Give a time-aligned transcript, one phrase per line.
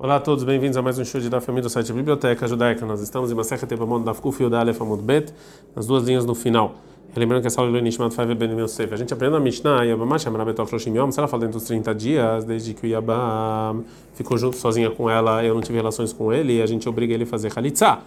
[0.00, 2.86] Olá a todos, bem-vindos a mais um show de da família do site Biblioteca Judaica.
[2.86, 5.34] Nós estamos em Masechet Tebamon da Fkuf Yud Aleph Amud Bet,
[5.74, 6.76] nas duas linhas no final.
[7.16, 8.94] Lembrando que essa aula é Nishmat Faive Ben Yosef.
[8.94, 11.66] A gente aprende na Mishnah, Yabamah Shamra Betoch Roshim Yom, se ela fala dentro dos
[11.66, 13.82] 30 dias, desde que o Yabam
[14.14, 17.12] ficou junto sozinha com ela, eu não tive relações com ele, e a gente obriga
[17.12, 18.00] ele a fazer Halitzah.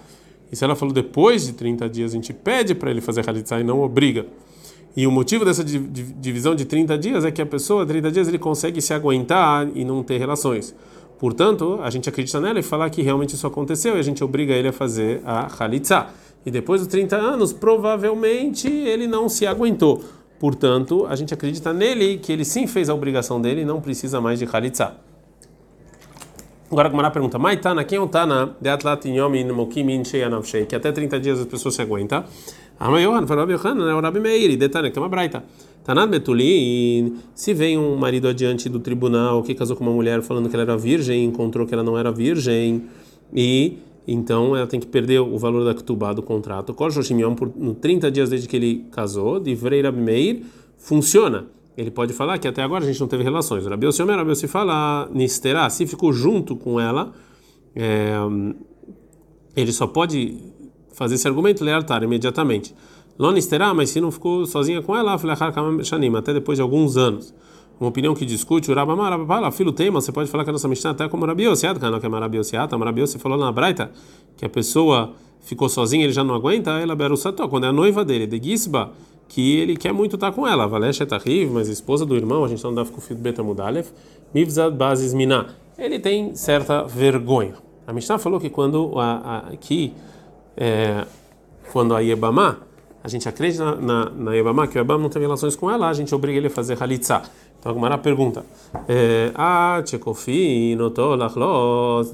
[0.49, 3.59] E se ela falou depois de 30 dias, a gente pede para ele fazer Halitzah
[3.59, 4.25] e não obriga.
[4.95, 8.39] E o motivo dessa divisão de 30 dias é que a pessoa, 30 dias, ele
[8.39, 10.73] consegue se aguentar e não ter relações.
[11.21, 14.55] Portanto, a gente acredita nela e falar que realmente isso aconteceu e a gente obriga
[14.55, 16.07] ele a fazer a Khalitsa.
[16.43, 20.03] E depois dos 30 anos, provavelmente ele não se aguentou.
[20.39, 24.19] Portanto, a gente acredita nele que ele sim fez a obrigação dele e não precisa
[24.19, 24.95] mais de Khalitsa.
[26.71, 28.55] Agora a Gumara pergunta: Maitana, quem é o Tana?
[30.65, 32.23] Que até 30 dias as pessoas se aguentam.
[32.81, 35.43] Amayohan, falou Yohanan, é o Rabi Meir, Detana, que é uma braita.
[35.83, 40.49] Tanad Betulin, se vem um marido adiante do tribunal que casou com uma mulher falando
[40.49, 42.85] que ela era virgem, encontrou que ela não era virgem,
[43.31, 46.73] e então ela tem que perder o valor da Ktubá do contrato.
[46.73, 50.41] Kol Shoshimion, por 30 dias desde que ele casou, de Vrei Rabi Meir,
[50.75, 51.45] funciona.
[51.77, 53.63] Ele pode falar que até agora a gente não teve relações.
[53.63, 57.13] Rabi Osiomer, Rabi se fala, Nisterá, se ficou junto com ela,
[57.75, 58.15] é,
[59.55, 60.51] ele só pode
[60.93, 62.73] fazer esse argumento lealtar imediatamente.
[63.17, 65.15] Lonisterá, mas se não ficou sozinha com ela,
[66.17, 67.33] até depois de alguns anos.
[67.79, 70.67] Uma opinião que discute, o Rabamá, Rabapala, filho tema, você pode falar que a nossa
[70.67, 73.91] Mishnah até como Rabiosiat, que é Marabiosiata, Marabiosi falou na Braita
[74.37, 78.05] que a pessoa ficou sozinha, ele já não aguenta, ela Berusató, quando é a noiva
[78.05, 78.91] dele, de Gisba,
[79.27, 82.63] que ele quer muito estar com ela, Valesha Tahriv, mas esposa do irmão, a gente
[82.63, 83.89] não dá com o filho Beta Mudalef,
[84.33, 85.47] Mivzad Bazis Miná,
[85.77, 87.53] ele tem certa vergonha.
[87.87, 89.93] A Mishnah falou que quando a, a, que,
[90.57, 91.05] é,
[91.71, 92.57] quando a Yebamá,
[93.03, 95.93] a gente acredita na, na, Yebamá, que o Yebam não teve relações com ela, a
[95.93, 97.23] gente obriga ele a fazer Halitzah.
[97.59, 98.43] Então a Gumara pergunta:
[98.87, 102.11] é, Ah, Tchekofi, Notolachlos,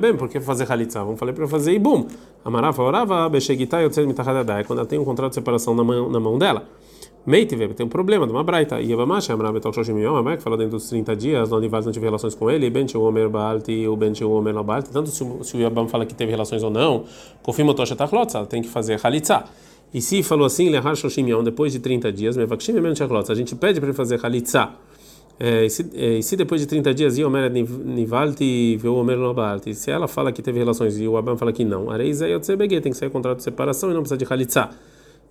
[0.00, 1.04] bem, por que fazer Halitzah?
[1.04, 2.06] Vamos falar para fazer Ibum.
[2.44, 6.20] Amara falava, Beshegitai, Yotzer Mitachadadai, quando ela tem um contrato de separação na mão, na
[6.20, 6.64] mão dela.
[7.28, 8.80] Meitive, tem um problema de uma braita.
[8.80, 12.06] E Yevamash, Amra Betal Shoshim Yom, que fala dentro dos 30 dias, onde não tive
[12.06, 15.60] relações com ele, Ben Omer Baalti e o Ben Omer Baalti, tanto se, se o
[15.60, 17.04] Yabam fala que teve relações ou não,
[17.42, 19.44] Kofim Otosha Tachlotz, ela tem que fazer Halitzah.
[19.92, 23.34] E se falou assim, Lehar Shoshim Yom, depois de 30 dias, Mevakshim Emen Tachlotz, a
[23.34, 24.74] gente pede para ele fazer Halitzah.
[25.38, 29.74] É, e, se, é, e se depois de 30 dias Yomer Nivalti veu Omer Nobalti,
[29.74, 32.90] se ela fala que teve relações e o Abam fala que não, Areizei Yotzebege, tem
[32.90, 34.70] que sair contrato de separação e não precisa de Halitzah.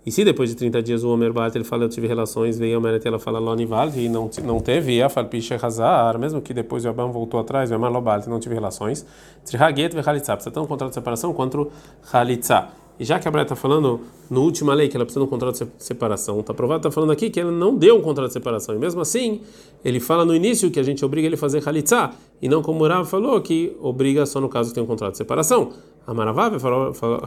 [0.06, 2.78] E se depois de 30 dias o Omer Balt ele fala eu tive relações, veio
[2.78, 6.86] a Meret ela fala Lonivalti e não não teve, a Falpiche Hazar, mesmo que depois
[6.86, 9.06] o Abam voltou atrás, veio a Malobalt não tive relações,
[9.44, 11.70] Trihaget ve Halitzah, precisa ter um contrato de separação quanto
[12.14, 12.70] Halitzah.
[13.00, 15.30] E já que a Braia está falando no última lei que ela precisa de um
[15.30, 18.34] contrato de separação, está provado, está falando aqui que ela não deu um contrato de
[18.34, 18.76] separação.
[18.76, 19.42] E mesmo assim,
[19.86, 22.84] ele fala no início que a gente obriga ele a fazer halitzá, e não como
[22.84, 25.70] o Rav falou, que obriga só no caso que tem um contrato de separação.
[26.06, 26.58] A Maravave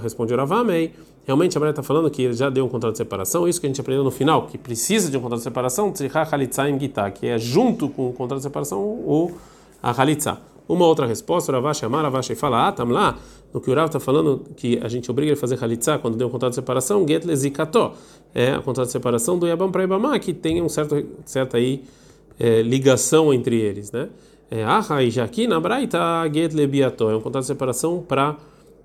[0.03, 0.93] responde Ravamei.
[1.27, 3.67] Realmente a Braia está falando que ele já deu um contrato de separação, isso que
[3.67, 7.89] a gente aprendeu no final, que precisa de um contrato de separação, que é junto
[7.91, 9.33] com o contrato de separação ou
[9.83, 10.39] a halitzá.
[10.71, 13.19] Uma outra resposta, Ravashi Amar, Ravashi fala, ah, tam lá,
[13.53, 16.17] no que o Rav está falando, que a gente obriga ele a fazer halitzá quando
[16.17, 17.91] deu um contrato de separação, get lezikato,
[18.33, 21.83] é o contrato de separação do Yabam para Ibamá, que tem um certo, certa aí,
[22.39, 24.11] é, ligação entre eles, né?
[24.49, 25.99] É, ah, e já aqui na Braita,
[26.33, 28.37] get lebiato, é um contrato de separação para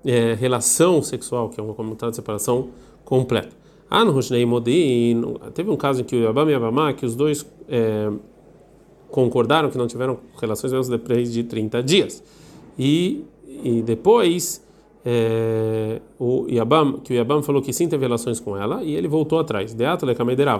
[0.04, 2.70] é, relação sexual, que é um contrato de separação
[3.04, 3.54] completa.
[3.88, 7.14] Ah, no Roshnei Modin, teve um caso em que o Yabam e Yabamá, que os
[7.14, 8.10] dois é,
[9.10, 12.22] concordaram que não tiveram relações menos depois de 30 dias.
[12.78, 13.24] E,
[13.64, 14.64] e depois
[15.08, 19.06] é, o Yabam, que o Yabam falou que sim teve relações com ela e ele
[19.06, 19.74] voltou atrás.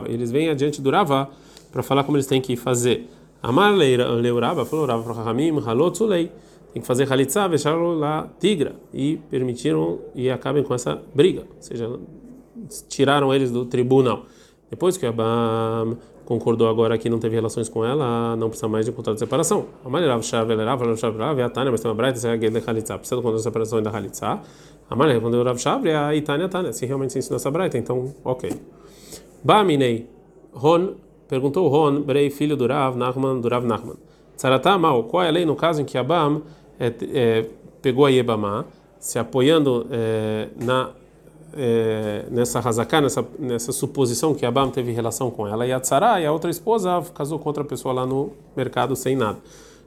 [0.08, 1.28] Eles vêm adiante do Rava
[1.72, 3.08] para falar como eles têm que fazer.
[3.42, 6.30] Amar leurava falou Rava para Hamim halotzulei.
[6.72, 11.40] Tem que fazer halitzá, deixaram lá tigra e permitiram e acabem com essa briga.
[11.40, 11.98] Ou seja,
[12.88, 14.26] tiraram eles do tribunal.
[14.70, 15.96] Depois que o Yabam
[16.26, 19.66] concordou agora que não teve relações com ela, não precisa mais de contrato de separação.
[19.84, 22.46] A maneira chave ela era chave a Tânia, mas tem uma braita, se é de
[22.46, 24.40] Halitza, precisa do contrato de separação da Halitza.
[24.90, 27.50] A maneira quando eu Rav Shavre é a Itânia Tânia, se realmente se ensinou essa
[27.50, 28.50] braita, então, OK.
[29.42, 30.08] Baminei
[30.52, 30.94] Ron
[31.28, 33.96] perguntou Ron, Brei, filho do Rav Nachman, do Rav Nachman.
[34.36, 36.42] Tsaratá mal, qual é a lei no caso em que Abam
[36.78, 37.46] é, é,
[37.80, 38.64] pegou a Yebamá,
[38.98, 40.90] se apoiando é, na
[41.56, 46.20] é, nessa razaká, nessa, nessa suposição que Abam teve relação com ela, e a Tzara,
[46.20, 49.38] e a outra esposa, casou com outra pessoa lá no mercado sem nada.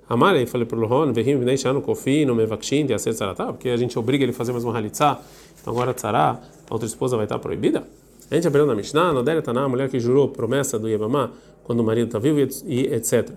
[0.07, 3.77] Amarei, falei para o Ron, vem no kofi, no mevakshin, de acer tzaratá, porque a
[3.77, 5.19] gente obriga ele a fazer mais uma halitzá,
[5.61, 6.39] então agora a Tzara,
[6.69, 7.83] a outra esposa vai estar proibida?
[8.29, 11.31] A gente aprendeu na Mishnah, no Dere Taná, a mulher que jurou promessa do Yebamá
[11.63, 13.31] quando o marido está vivo e etc.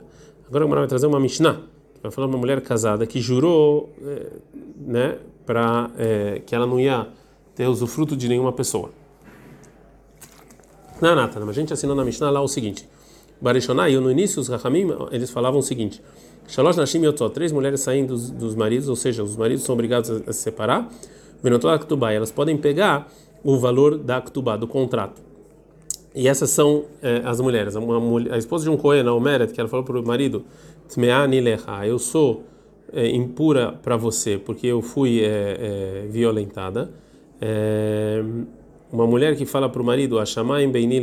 [0.47, 1.61] Agora a vai trazer uma Mishnah
[2.03, 3.91] vai falar uma mulher casada que jurou,
[4.77, 7.07] né, para é, que ela não ia
[7.55, 8.91] ter usufruto de nenhuma pessoa.
[11.01, 12.89] Na nata, a gente assinou na Mishnah lá o seguinte:
[13.41, 16.01] Barishonai, no início os Rahamim, eles falavam o seguinte:
[16.47, 20.11] Shalosh Nashim Yotzó, três mulheres saem dos, dos maridos, ou seja, os maridos são obrigados
[20.11, 20.89] a, se separar.
[21.43, 23.11] Venotó Ktubá, elas podem pegar
[23.43, 25.21] o valor da Ktubá, do contrato.
[26.15, 27.75] E essas são é, as mulheres.
[27.75, 30.45] Mulher, a esposa de um Cohen, a Omeret, que ela falou para o marido:
[30.89, 32.45] Tmea Nilecha, eu sou
[32.93, 36.93] é, impura para você porque eu fui é, violentada.
[38.93, 41.01] Uma mulher que fala para o marido: Ashamayim Beini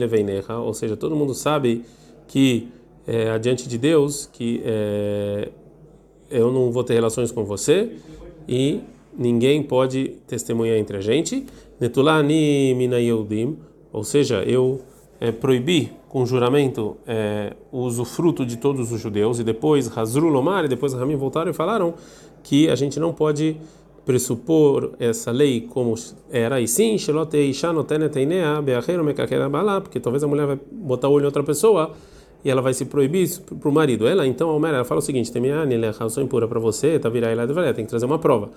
[0.64, 1.84] ou seja, todo mundo sabe
[2.28, 2.68] que
[3.08, 5.50] é, adiante de Deus que é,
[6.30, 7.92] eu não vou ter relações com você
[8.48, 8.82] e
[9.18, 11.46] ninguém pode testemunhar entre a gente.
[11.80, 12.76] Netulani
[13.92, 14.82] ou seja, eu
[15.20, 20.68] é, proibi com juramento é, o usufruto de todos os judeus e depois Hazrulomar e
[20.68, 21.94] depois Ramim voltaram e falaram
[22.44, 23.58] que a gente não pode
[24.10, 25.94] pressupor essa lei como
[26.32, 26.98] era e sim,
[29.82, 31.92] porque talvez a mulher vai botar o olho em outra pessoa
[32.44, 33.30] e ela vai se proibir
[33.60, 34.08] para o marido.
[34.08, 35.32] Ela então, a Almer, ela fala o seguinte:
[36.06, 37.30] eu sou impura para você, tá virar
[37.68, 38.50] ela tem que trazer uma prova.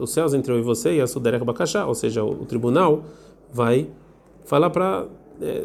[0.00, 3.04] Os céus entre eu e você e a Suderek Bakashá, ou seja, o, tribunal
[3.52, 3.86] vai
[4.46, 5.06] falar para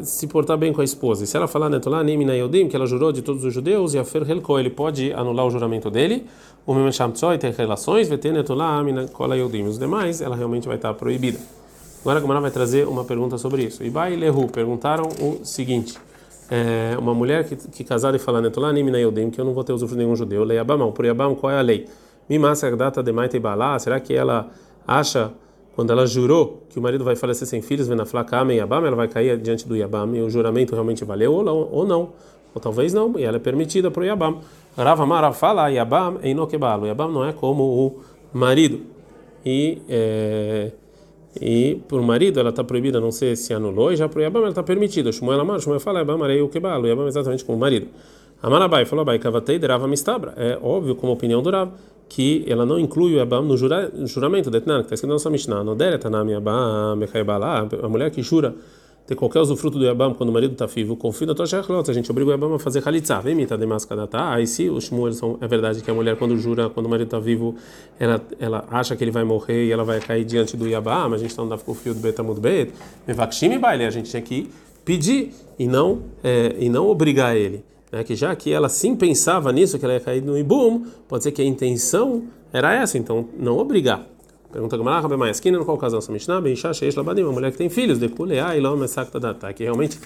[0.02, 1.24] se portar bem com a esposa.
[1.24, 3.98] E se ela falar Netolá Nimina Yodim, que ela jurou de todos os judeus, e
[3.98, 6.26] a Fer Helko, ele pode anular o juramento dele.
[6.66, 9.64] O Memesham Tzoy tem relações, Veter Netolá Amina Kola Yodim.
[9.64, 11.38] Os demais, ela realmente vai estar proibida.
[12.00, 13.84] Agora a Gomara vai trazer uma pergunta sobre isso.
[13.84, 15.98] Ibai e Lehu perguntaram o seguinte
[16.50, 19.72] é, uma mulher que, que casada e fala Netolanim Yodim, que eu não vou ter
[19.72, 21.86] usufruto nenhum judeu, lei Abamão, por Yabam, qual é a lei?
[22.28, 24.50] Mimasa data de Maite Balá, será que ela
[24.86, 25.30] acha,
[25.74, 28.84] quando ela jurou que o marido vai falecer sem filhos, vendo a flacama e Yabam,
[28.84, 32.10] ela vai cair diante do Yabam e o juramento realmente valeu ou não?
[32.54, 34.40] Ou, talvez não, e ela é permitida para o Yabam.
[34.76, 38.00] Rava Mara fala, Yabam em Nokebalo, Yabam não é como o
[38.32, 38.80] marido.
[39.44, 39.80] E.
[39.88, 40.70] É,
[41.40, 44.42] e por marido ela está proibida, não sei se anulou, e já para o Yabam
[44.42, 45.12] ela está permitida.
[45.12, 47.86] Shmuel Amar, Shmuel fala, Yabam arei o kebalo, Yabam exatamente como o marido.
[48.42, 50.32] Amarabai falou, Abai, kavatei derava mistabra.
[50.36, 51.72] É óbvio, como opinião do Rav,
[52.10, 55.30] que ela não inclui o Yabam no jura, juramento, detnan, que está escrito na nossa
[55.30, 55.62] Mishnah,
[57.82, 58.52] a mulher que jura
[59.06, 62.10] ter qualquer usufruto do Yabam quando o marido está vivo, confia na tua a gente
[62.10, 63.64] obriga o Yabam a fazer Khalitza, vem mita de
[64.08, 64.34] tá?
[64.34, 67.06] Aí se os Shmuel são, é verdade que a mulher quando jura, quando o marido
[67.06, 67.54] está vivo,
[67.98, 71.18] ela, ela acha que ele vai morrer e ela vai cair diante do mas a
[71.18, 72.72] gente está andando com o fio do Betamud Bet,
[73.06, 74.50] Mevakshim baile, a gente tinha que
[74.84, 77.64] pedir e não, é, e não obrigar ele.
[77.90, 78.04] Né?
[78.04, 81.32] Que já que ela sim pensava nisso, que ela ia cair no Ibum, pode ser
[81.32, 84.06] que a intenção era essa, então não obrigar.
[84.52, 87.58] Pergunta Gamara, Rabi Maiaskina, no qual ocasião essa Mishnah, Beisha Sheish Labadim, uma mulher que
[87.58, 89.96] tem filhos, de Kulea e Lama Sakta Data, que realmente,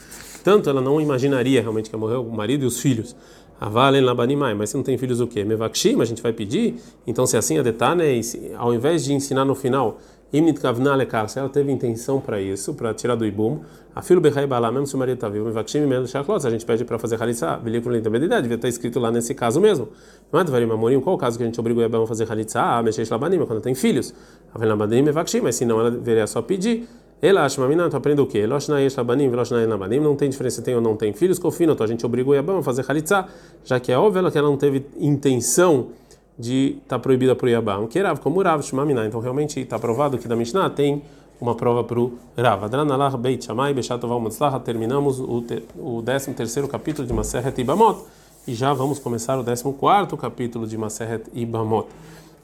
[0.42, 3.16] tanto ela não imaginaria realmente que ia morrer o marido e os filhos.
[3.58, 5.44] Avalen Labadim mas se não tem filhos o quê?
[5.44, 6.74] Mevakshim, a gente vai pedir?
[7.06, 8.20] Então se assim a Detane,
[8.56, 9.98] ao invés de ensinar no final
[10.34, 13.60] Imnit kavna lekar, se ela teve intenção para isso, para tirar do ibum,
[13.94, 16.66] a filho bechai balá, mesmo se o marido está vivo, mevakshim mel shaklot, a gente
[16.66, 19.90] pede para fazer halitza, veliko lentabilidade, devia estar escrito lá nesse caso mesmo.
[20.32, 22.28] Não é devarim amorim, qual o caso que a gente obrigou o Yabam a fazer
[22.28, 22.60] halitza?
[22.60, 24.12] Ah, mexer labanim, quando tem filhos.
[24.52, 26.88] Avel labanim mevakshim, mas se não, ela deveria só pedir.
[27.22, 28.44] Ela acha, mamina, tu aprende o quê?
[28.44, 32.58] Não tem diferença tem ou não tem filhos, confino, então a gente obrigou o Yabam
[32.58, 33.26] a fazer halitza,
[33.64, 35.90] já que é óbvio que ela não teve intenção
[36.38, 39.06] de estar tá proibida para o Yabam, que Rav, como Rav Shmamina.
[39.06, 41.02] Então realmente está provado que da Mishnah tem
[41.40, 42.64] uma prova para o Rav.
[42.64, 44.58] Adranalah Beit Shamai Beshatoval Matzlaha.
[44.60, 48.00] Terminamos o, te, o 13 capítulo de Maseret Ibamot
[48.46, 51.88] e já vamos começar o 14 capítulo de Maseret Ibamot.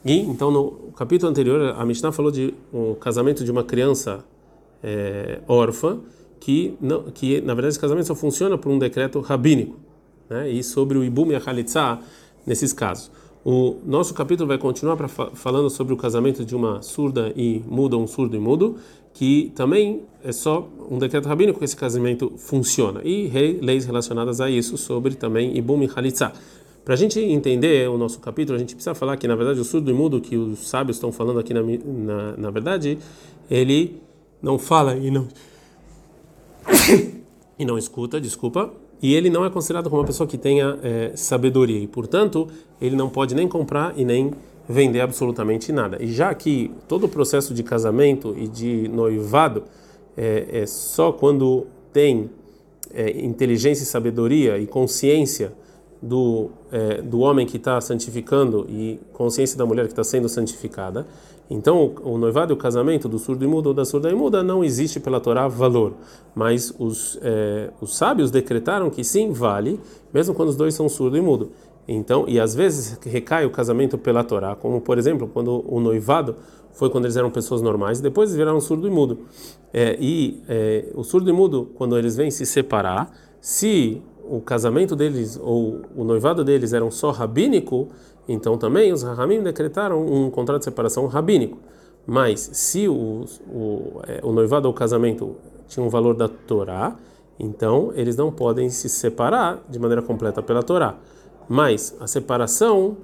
[0.03, 4.23] E então no capítulo anterior a Mishnah falou de um casamento de uma criança
[4.83, 5.99] é, órfã
[6.39, 9.77] que não, que na verdade esse casamento só funciona por um decreto rabínico,
[10.27, 10.49] né?
[10.49, 11.99] E sobre o Ibum e a Khalitsa
[12.47, 13.11] nesses casos.
[13.43, 17.97] O nosso capítulo vai continuar pra, falando sobre o casamento de uma surda e muda,
[17.97, 18.77] um surdo e mudo,
[19.13, 23.01] que também é só um decreto rabínico que esse casamento funciona.
[23.03, 23.27] E
[23.59, 26.31] leis relacionadas a isso sobre também Ibum e Halitza.
[26.85, 29.63] Para a gente entender o nosso capítulo, a gente precisa falar que, na verdade, o
[29.63, 32.99] surdo e mudo que os sábios estão falando aqui, na, na, na verdade,
[33.49, 34.01] ele
[34.41, 35.27] não fala e não,
[37.57, 41.11] e não escuta, desculpa, e ele não é considerado como uma pessoa que tenha é,
[41.15, 42.47] sabedoria e, portanto,
[42.79, 44.31] ele não pode nem comprar e nem
[44.69, 45.97] vender absolutamente nada.
[46.01, 49.63] E já que todo o processo de casamento e de noivado
[50.15, 52.29] é, é só quando tem
[52.93, 55.53] é, inteligência e sabedoria e consciência
[56.01, 61.05] do, é, do homem que está santificando e consciência da mulher que está sendo santificada.
[61.49, 64.41] Então, o, noivado e o casamento do surdo e mudo ou da surda e muda
[64.41, 65.93] não existe pela Torá valor,
[66.33, 69.77] mas os, é, os sábios decretaram que sim, vale,
[70.13, 71.51] mesmo quando os dois são surdo e mudo.
[71.87, 76.37] Então, e às vezes recai o casamento pela Torá, como por exemplo, quando o noivado
[76.71, 79.19] foi quando eles eram pessoas normais, depois viraram surdo e mudo.
[79.73, 84.95] É, e é, o surdo e mudo, quando eles vêm se separar, se o casamento
[84.95, 87.89] deles ou o noivado deles eram só rabínico,
[88.27, 91.57] então também os Rahamim decretaram um contrato de separação rabínico.
[92.05, 95.35] Mas se o, o, é, o noivado ou o casamento
[95.67, 96.95] tinha um valor da Torá,
[97.39, 100.97] então eles não podem se separar de maneira completa pela Torá.
[101.47, 102.97] Mas a separação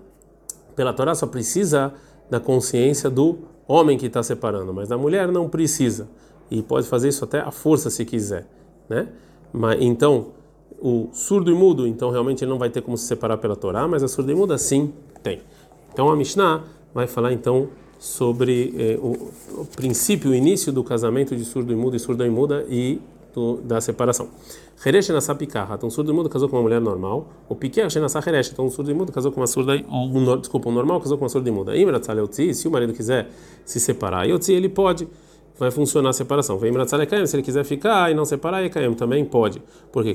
[0.75, 1.93] pela Torá só precisa
[2.29, 6.07] da consciência do homem que está separando, mas da mulher não precisa.
[6.49, 8.47] E pode fazer isso até à força se quiser,
[8.87, 9.09] né?
[9.51, 10.27] Mas então
[10.79, 13.87] o surdo e mudo, então realmente ele não vai ter como se separar pela Torá,
[13.87, 14.93] mas a surda e muda sim
[15.23, 15.41] tem.
[15.91, 17.69] Então a Mishnah vai falar então
[17.99, 22.25] sobre eh, o, o, princípio, o início do casamento de surdo e mudo e surda
[22.27, 23.01] e muda e
[23.33, 24.29] do, da separação.
[24.85, 27.27] Heresh nasá picarra, então surdo e mudo casou com uma mulher normal.
[27.49, 30.71] O piquer nasá heresh, então surdo e mudo casou com uma surda, um, desculpa, um
[30.71, 31.75] normal casou com uma surda e muda.
[31.75, 32.05] Imrat
[32.53, 33.29] se o marido quiser
[33.65, 35.07] se separar, yotzi ele pode
[35.59, 36.57] vai funcionar a separação.
[36.57, 36.71] Vem
[37.27, 39.61] se ele quiser ficar e não separar, e também pode.
[39.91, 40.13] Porque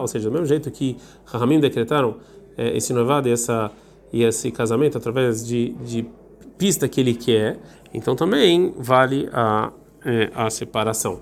[0.00, 2.16] ou seja, do mesmo jeito que Rahamim decretaram
[2.56, 3.70] é, esse noivado e, essa,
[4.12, 6.06] e esse casamento através de, de
[6.56, 7.58] pista que ele quer,
[7.92, 9.72] então também vale a,
[10.04, 11.20] é, a separação.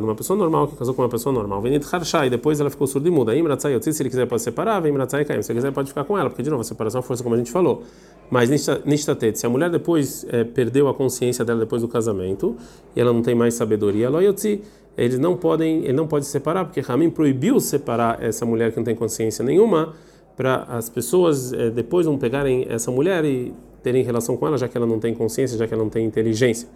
[0.00, 3.08] Numa pessoa normal que casou com uma pessoa normal, Venit Harshai, depois ela ficou surda
[3.08, 3.32] e muda.
[3.58, 6.50] Se ele quiser pode separar, vem Se ele quiser pode ficar com ela, porque de
[6.50, 7.82] novo a separação é força, como a gente falou.
[8.30, 8.50] Mas
[8.84, 12.56] Nishtatet, se a mulher depois é, perdeu a consciência dela depois do casamento
[12.96, 14.62] e ela não tem mais sabedoria, Loyotzi,
[14.96, 18.84] eles não podem, ele não pode separar, porque Ramin proibiu separar essa mulher que não
[18.84, 19.94] tem consciência nenhuma,
[20.36, 24.68] para as pessoas é, depois não pegarem essa mulher e terem relação com ela, já
[24.68, 26.68] que ela não tem consciência, já que ela não tem inteligência.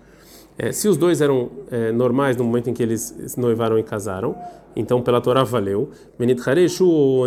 [0.58, 3.82] É, se os dois eram é, normais no momento em que eles se noivaram e
[3.82, 4.34] casaram,
[4.74, 5.90] então pela Torá valeu.
[6.18, 6.40] Benit
[6.80, 7.26] ou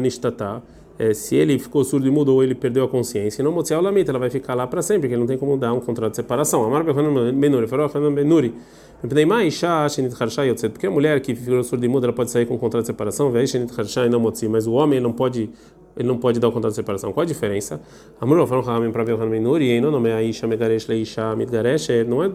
[1.00, 4.10] é, se ele ficou surdo e mudo ou ele perdeu a consciência, não Motziah Olamit,
[4.10, 6.18] ela vai ficar lá para sempre, porque ele não tem como dar um contrato de
[6.18, 6.62] separação.
[6.66, 8.54] Amar Benuri, falou Benuri.
[9.02, 12.88] Porque a mulher que ficou surda e muda, ela pode sair com um contrato de
[12.88, 13.32] separação,
[14.50, 15.50] mas o homem não pode
[16.00, 17.12] ele não pode dar o contrato de separação.
[17.12, 17.82] Qual a diferença?
[18.18, 20.48] Falam Ramim para a Isha
[22.08, 22.32] não é,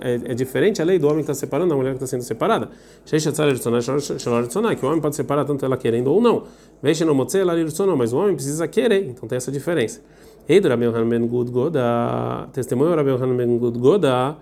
[0.00, 2.22] é, é diferente a lei do homem que está separando da mulher que está sendo
[2.22, 2.68] separada.
[3.04, 6.42] Que o homem pode separar tanto ela querendo ou não.
[6.82, 7.00] Mas
[8.12, 10.00] o homem precisa querer, então tem essa diferença.
[10.48, 14.36] Ei, do Rabbi Hanan Gud Goda, testemunho Rabbi Hanan Gud Goda,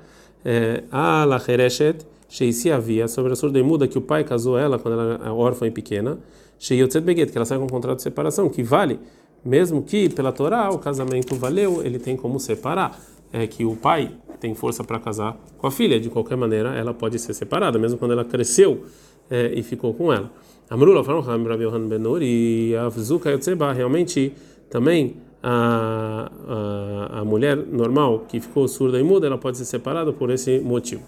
[0.90, 4.94] a la Hereshet, Sheisi havia sobre a surda muda que o pai casou ela quando
[4.94, 6.18] ela era órfã e pequena.
[6.58, 8.98] Sheyotzet Beget, que ela sai com um contrato de separação, que vale,
[9.44, 13.00] mesmo que pela Torá o casamento valeu, ele tem como separar.
[13.32, 14.10] É que o pai
[14.40, 17.98] tem força para casar com a filha, de qualquer maneira ela pode ser separada, mesmo
[17.98, 18.84] quando ela cresceu
[19.30, 20.28] é, e ficou com ela.
[20.68, 21.88] Amrula falaram Rabi Yohan
[22.20, 24.32] e Avzuka Yotzeba, realmente
[24.68, 30.12] também a, a, a mulher normal que ficou surda e muda, ela pode ser separada
[30.12, 31.02] por esse motivo.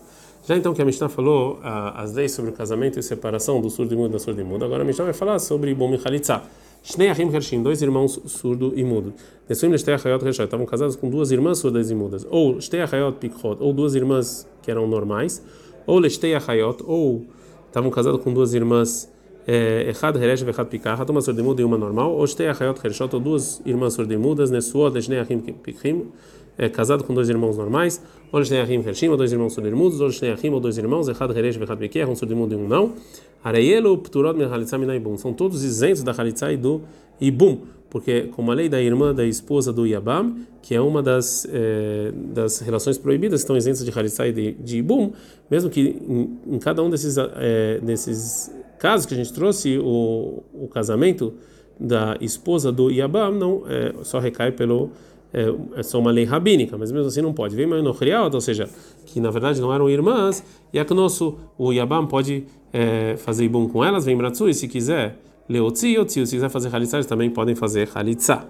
[0.46, 3.68] Já então que a Mishnah falou ah, as leis sobre o casamento e separação do
[3.68, 6.40] surdo e mudo da surda e mudo, agora a Mishnah vai falar sobre Bom Michalitza.
[6.84, 9.12] Shnei Achim Hershim, dois irmãos surdo e mudo.
[9.48, 12.24] Nessuim Shtei Achayot Reshot, estavam casados com duas irmãs surdas e mudas.
[12.30, 15.44] Ou Shtei Achayot Pikhot, ou duas irmãs que eram normais.
[15.84, 17.24] Ou Leshtei Achayot, ou
[17.66, 19.12] estavam casados com duas irmãs
[19.48, 22.12] Echad Heresh Vechad Pikah, uma surda e muda e uma normal.
[22.12, 24.48] Ou Shtei Achayot Hershot, ou duas irmãs surdas e mudas.
[24.52, 26.12] Nessuot Leshnei Achim Pikhim,
[26.58, 30.60] é casado com dois irmãos normais, ou Shnei Hershim, dois irmãos surdirmudos, ou Shnei ou
[30.60, 32.94] dois irmãos, Echad Heresh Vechad Beker, um surdirmudo e um não.
[33.42, 34.02] Areielo
[34.34, 36.82] Min Halitza Minaibum, são todos isentos da Halitza e do
[37.20, 41.46] Ibum, porque como a lei da irmã da esposa do Yabam, que é uma das,
[41.50, 45.12] eh, das relações proibidas, estão isentas de Halitza e de, de Ibum,
[45.50, 50.42] mesmo que em, em cada um desses, eh, desses casos que a gente trouxe, o,
[50.52, 51.34] o casamento
[51.78, 54.90] da esposa do Yabam não eh, só recai pelo
[55.32, 57.54] é, é só uma lei rabínica, mas mesmo assim não pode.
[57.54, 58.68] Vem Manochriot, ou seja,
[59.04, 63.44] que na verdade não eram irmãs, e a que nosso, o Yabam pode é, fazer
[63.44, 65.18] ibum com elas, vem Bratsu, e se quiser
[65.48, 68.46] Leotzi, Otzi, se quiser fazer Halitzah, eles também podem fazer Halitzah.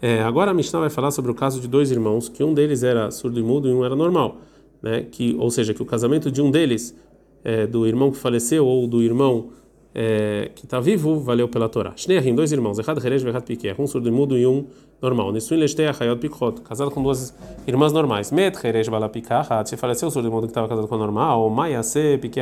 [0.00, 2.82] É, agora a Mishnah vai falar sobre o caso de dois irmãos, que um deles
[2.82, 4.38] era surdo e mudo e um era normal,
[4.82, 5.06] né?
[5.10, 6.94] Que, ou seja, que o casamento de um deles,
[7.42, 9.50] é, do irmão que faleceu ou do irmão
[9.94, 11.94] é, que está vivo, valeu pela Torá.
[11.96, 14.66] Shneachim, dois irmãos, Echad Heresh e Echad Piquer, um surdo e mudo e um
[15.00, 15.32] normal.
[16.62, 17.34] Casado com duas
[17.66, 18.30] irmãs normais.
[19.66, 21.50] Se faleceu o e mudo que estava casado com a normal,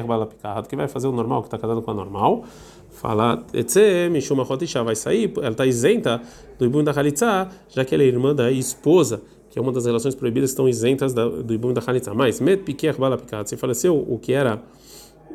[0.06, 2.44] Balapikahat, que vai fazer o normal que está casado com a normal.
[2.90, 3.44] Fala,
[4.84, 6.22] vai sair, ela está isenta
[6.58, 9.20] do Ibum da Halitzah, já que ela é irmã da esposa
[9.54, 12.12] que é uma das relações proibidas que estão isentas do Ibum da Halitzah.
[12.12, 12.40] Mas,
[13.50, 14.60] se faleceu o que era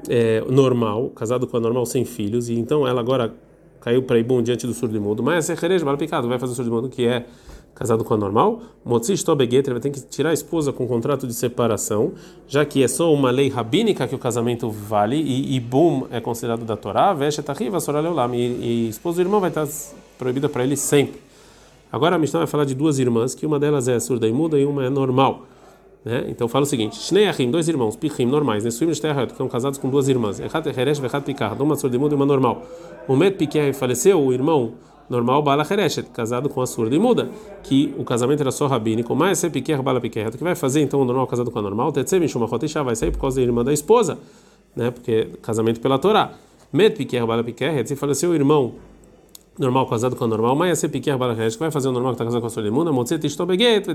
[0.09, 3.33] é, normal, casado com a normal sem filhos, e então ela agora
[3.81, 6.71] caiu para Ibum diante do surdo mudo, mas é Herej picado, vai fazer o surdo
[6.71, 7.25] mudo que é
[7.79, 11.25] casado com a normal, Motzish Tobeget, ele vai ter que tirar a esposa com contrato
[11.25, 12.12] de separação,
[12.45, 16.65] já que é só uma lei rabínica que o casamento vale, e Ibum é considerado
[16.65, 19.65] da Torá, Veshet Arriva, Soraleolam, e, e esposa e irmã vai estar
[20.17, 21.21] proibida para ele sempre.
[21.89, 24.59] Agora a Mishnah vai falar de duas irmãs, que uma delas é surda e muda
[24.59, 25.48] e uma é normal.
[26.03, 26.25] Né?
[26.29, 29.89] Então fala o seguinte: Shnei dois irmãos, Pichim, normais, Nesuim e que são casados com
[29.89, 30.39] duas irmãs.
[30.39, 32.63] Echat Heresh, Vechat Pikar, uma surda e uma normal.
[33.07, 34.73] O Met Piquer faleceu, o irmão
[35.09, 37.29] normal, Bala Hereshet, casado com a surda e muda,
[37.63, 40.81] que o casamento era só rabínico, mas se Piquer, Bala Piquer, o que vai fazer
[40.81, 41.91] então o normal casado com a normal?
[41.91, 44.19] Tetsem, Shumachot Isha, vai sair por causa da irmã da esposa,
[44.75, 44.91] né?
[44.91, 46.33] porque casamento pela Torá.
[46.71, 48.75] Met Piquer, Bala Piquer, se faleceu o irmão
[49.59, 52.15] normal casado com a normal, mas é piquer balachesh, que vai fazer o normal que
[52.15, 53.85] está casado com a sua irmã, motzet ishtobeget,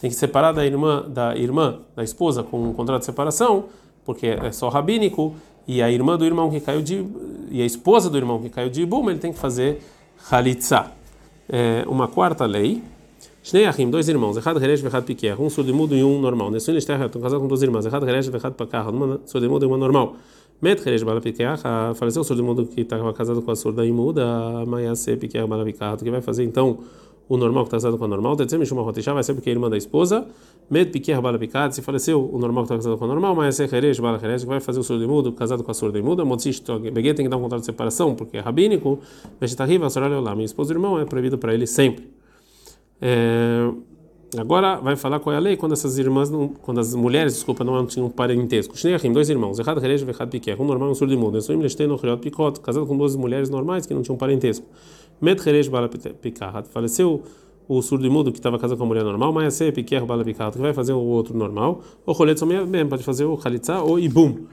[0.00, 3.66] tem que separar da irmã, da irmã, da esposa com um contrato de separação,
[4.04, 5.34] porque é só rabínico,
[5.68, 7.06] e a irmã do irmão que caiu de
[7.50, 9.80] e a esposa do irmão que caiu de ibum, ele tem que fazer
[10.30, 10.86] halitza.
[11.48, 12.82] É uma quarta lei.
[13.42, 16.50] Shnei achim, dois irmãos, errado heresh vechad piquer, um surdo e um normal.
[16.50, 20.16] Nessun estão casados com duas irmãs, errado heresh vechad pakar, uma surdo e uma normal.
[20.62, 21.60] Met Heresh Balapikeach,
[21.96, 26.08] faleceu o surdo mundo que estava casado com a surda imuda, Mayase Pikeach Balapikeach, que
[26.08, 26.78] vai fazer então
[27.28, 29.52] o normal que está casado com a normal, Tetzem Shuma Rotishá, vai ser porque é
[29.52, 30.24] irmã da esposa,
[30.70, 33.98] Met Pikeach Balapikeach, se faleceu o normal que está casado com a normal, Mayase Heresh
[33.98, 37.26] Balacheresh, que vai fazer o surdo imudo casado com a surda imuda, Motzish Beguet tem
[37.26, 39.00] que dar um contrato de separação, porque é rabínico,
[39.40, 42.08] Veshitahiva, Sorale Olam, minha esposa e irmão é proibido para ele sempre.
[43.00, 43.68] É...
[44.38, 47.62] Agora vai falar qual é a lei quando essas irmãs, não, quando as mulheres, desculpa,
[47.62, 48.76] não tinham parentesco.
[48.76, 50.06] Shneachim, dois irmãos, errado Herej
[50.58, 51.32] um normal e um surdo imundo.
[51.32, 54.66] Nessuim Leshtei no Chriot Picot, casado com duas mulheres normais que não tinham parentesco.
[55.20, 55.90] Met Herej Bala
[56.70, 57.22] faleceu
[57.68, 60.32] o surdo imundo que estava casado com a mulher normal, mas é Piquer Bala que
[60.58, 61.82] vai fazer o outro normal.
[62.06, 64.46] O Rolet mesmo pode fazer o Khalitza ou Ibum.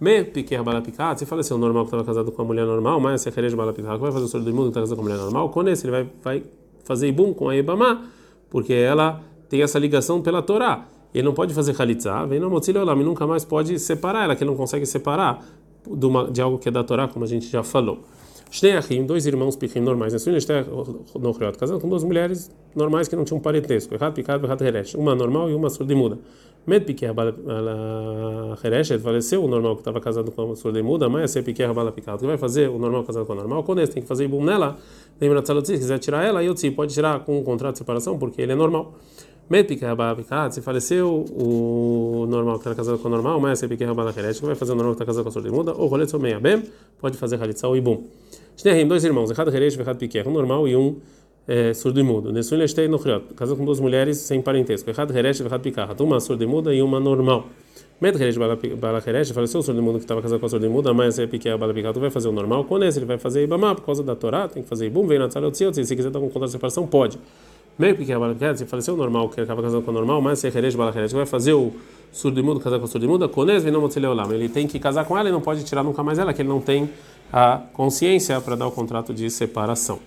[0.00, 3.00] Me Piquer Bala Picahat, se faleceu o normal que estava casado com a mulher normal,
[3.00, 5.04] mas Herej Bala Picahat, que vai fazer o surdo imundo que está casado com a
[5.04, 5.48] mulher normal.
[5.48, 6.42] Com esse ele vai, vai
[6.84, 8.04] fazer Ibum com a Ibama
[8.50, 10.86] porque ela tem essa ligação pela Torá.
[11.14, 14.34] Ele não pode fazer halitzah, vem no motzile olam, e nunca mais pode separar ela,
[14.34, 15.44] que ele não consegue separar
[15.88, 18.00] de, uma, de algo que é da Torá, como a gente já falou.
[18.50, 18.72] Shnei
[19.04, 24.14] dois irmãos pichim normais, no casado com duas mulheres normais que não tinham parentesco, errado
[24.14, 24.62] picado, errado
[24.96, 26.18] uma normal e uma surdimuda.
[26.66, 27.34] Med piquer bala
[28.64, 32.18] hereshet, faleceu o normal que estava casado com a surdimuda, mas se piquer bala picado,
[32.20, 34.78] que vai fazer o normal casado com a normal, quando tem que fazer ibum nela,
[35.20, 38.52] lembra se quiser tirar ela, eu pode tirar com um contrato de separação, porque ele
[38.52, 38.94] é normal.
[40.50, 44.40] Se faleceu o normal que está casado com o normal, mas se piquer rabala heresh,
[44.40, 46.62] que vai fazer o normal que está casado com a surdimuda, ou rolet someia bem,
[46.98, 48.04] pode fazer halitza ou ibum.
[48.56, 50.96] Shneim, dois irmãos, errado Heresh, errado Piquer, um normal e um
[51.46, 52.32] é, surdo e mudo.
[52.32, 54.88] Nessun Lestei no Criot, casado com duas mulheres sem parentesco.
[54.88, 57.46] Errado Heresh, errado Picar, uma surda e muda e uma normal.
[58.00, 60.66] Med Heresh, Bala Heresh, faleceu o surdo e mudo que estava casado com a surda
[60.66, 62.66] e muda, mas é Piquer, Bala Picar, tu vai fazer o normal.
[62.82, 65.28] Esse ele vai fazer Ibama, por causa da Torá, tem que fazer Ibum, vem na
[65.28, 67.18] Tzara se quiser dar um contrato de separação, pode.
[67.78, 70.42] Meio Piquer, Bala Picar, se faleceu o normal, que acaba casado com o normal, mas
[70.44, 71.72] é Heresh, Bala vai fazer o
[72.10, 73.90] surdo e mudo casar com a surdo e muda, com esse vem no
[74.32, 76.48] Ele tem que casar com ela e não pode tirar nunca mais ela, que ele
[76.48, 76.88] não tem
[77.32, 79.98] a consciência para dar o contrato de separação.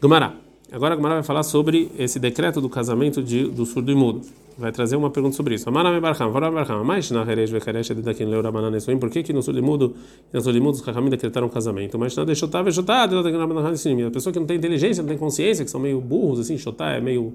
[0.00, 0.45] Gumará.
[0.72, 4.22] Agora a Gumará vai falar sobre esse decreto do casamento de, do surdo e mudo.
[4.58, 5.68] Vai trazer uma pergunta sobre isso.
[5.68, 8.94] Amarame barham, vará barham, mas na herej vecheresh de daquele leura banana isso.
[8.98, 9.94] Por que que no surdo e mudo
[10.32, 11.96] no surdo e mudo os Chachamim decretaram casamento?
[11.96, 13.88] Mas na deixotá, vejotá, de daquele banana isso.
[14.06, 16.90] A pessoa que não tem inteligência, não tem consciência, que são meio burros assim, chotá
[16.90, 17.34] é meio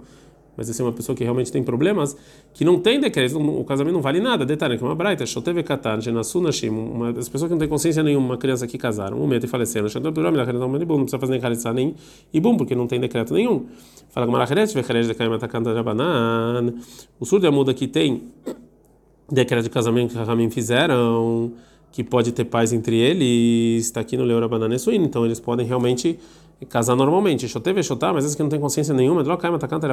[0.56, 2.16] mas é uma pessoa que realmente tem problemas,
[2.54, 4.46] que não tem decreto, o casamento não vale nada.
[4.46, 8.26] Detalhe, que uma braita, shoteve katan, genassunashim, uma das pessoas que não tem consciência nenhuma,
[8.26, 11.96] uma criança que casaram, um medo e faleceram, não precisa fazer nem khalitsa nem
[12.34, 13.66] ibum, porque não tem decreto nenhum.
[14.10, 16.74] Fala que maracheret, vecherej de kaim atacanta rabanan.
[17.20, 18.24] O surdo e muda que tem
[19.32, 21.54] decreto de casamento que Rahamim fizeram,
[21.92, 26.20] que pode ter paz entre eles, está aqui no Leora Banana então eles podem realmente
[26.66, 27.48] casar normalmente.
[27.48, 29.24] Choteve chotar, mas vezes que não tem consciência nenhuma,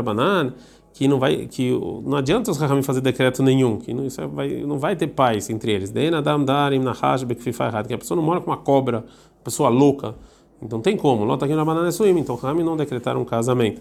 [0.03, 0.55] banana,
[0.93, 1.71] que não vai, que
[2.05, 5.51] não adianta os Rahamim fazer decreto nenhum, que não, isso vai, não vai ter paz
[5.51, 5.91] entre eles.
[5.91, 9.05] Que a pessoa não mora com uma cobra,
[9.43, 10.15] pessoa louca.
[10.61, 11.25] Então tem como.
[11.25, 13.81] Lota aqui na banana suim, então Rahamim não decretaram um casamento.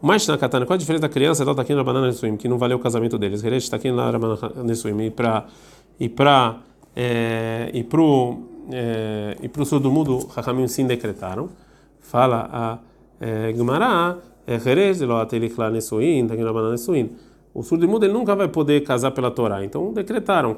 [0.00, 2.46] O mais na katana, qual a diferença da criança lota aqui na banana suim, que
[2.46, 3.42] não valeu o casamento deles?
[3.42, 5.46] Reresh está aqui na banana suim e para
[5.98, 6.60] e para
[6.94, 8.38] é, e pro
[8.70, 11.48] é, e pro surdo mudo Rahamim sim decretaram
[12.08, 12.78] fala a
[13.20, 15.00] é, Gemara, é Jerez,
[17.54, 19.64] o surdo mudo ele nunca vai poder casar pela Torá.
[19.64, 20.54] Então decretaram,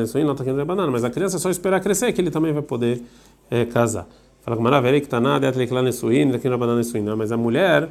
[0.00, 0.24] Nesuin,
[0.64, 3.02] banana, mas a criança é só esperar crescer que ele também vai poder
[3.50, 4.06] é, casar.
[4.42, 7.04] Fala Gemara, Verei que Taná de Atleiklan Nesuin, banana Nesuin.
[7.16, 7.88] Mas a mulher,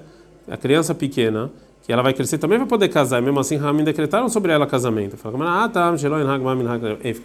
[0.50, 1.50] a criança pequena,
[1.88, 4.68] que ela vai crescer também vai poder casar, e mesmo assim Ramin decretaram sobre ela
[4.68, 5.16] casamento.
[5.16, 5.94] Fala, ah, tá,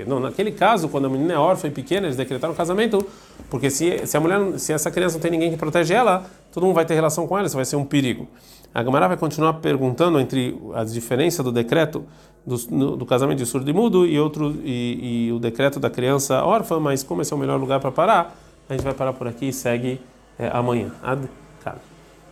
[0.07, 3.05] não, naquele caso, quando a menina é órfã e pequena, eles decretaram casamento,
[3.51, 6.65] porque se, se a mulher, se essa criança não tem ninguém que protege ela, todo
[6.65, 8.29] mundo vai ter relação com ela, isso vai ser um perigo.
[8.73, 12.05] A Gamara vai continuar perguntando entre a diferença do decreto
[12.47, 15.91] do, no, do casamento de surdo e mudo e outro e, e, o decreto da
[15.91, 19.13] criança órfã, mas como esse é o melhor lugar para parar, a gente vai parar
[19.13, 20.01] por aqui e segue
[20.39, 20.93] é, amanhã.
[21.03, 21.42] Ad.